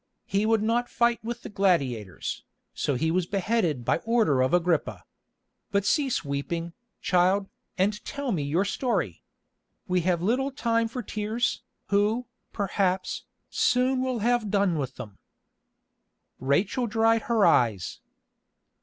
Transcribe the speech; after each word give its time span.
He 0.25 0.47
would 0.47 0.63
not 0.63 0.89
fight 0.89 1.23
with 1.23 1.43
the 1.43 1.49
gladiators, 1.49 2.43
so 2.73 2.95
he 2.95 3.11
was 3.11 3.27
beheaded 3.27 3.85
by 3.85 3.97
order 3.99 4.41
of 4.41 4.51
Agrippa. 4.51 5.03
But 5.69 5.85
cease 5.85 6.25
weeping, 6.25 6.73
child, 7.01 7.47
and 7.77 8.03
tell 8.03 8.31
me 8.31 8.41
your 8.41 8.65
story. 8.65 9.21
We 9.87 10.01
have 10.01 10.23
little 10.23 10.49
time 10.49 10.87
for 10.87 11.03
tears, 11.03 11.61
who, 11.89 12.25
perhaps, 12.51 13.25
soon 13.51 14.01
will 14.01 14.17
have 14.25 14.49
done 14.49 14.79
with 14.79 14.95
them." 14.95 15.19
Rachel 16.39 16.87
dried 16.87 17.21
her 17.29 17.45
eyes. 17.45 17.99